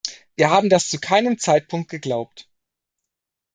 [0.35, 2.49] Wir haben das zu keinem Zeitpunkt geglaubt.